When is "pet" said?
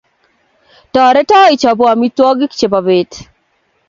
2.87-3.11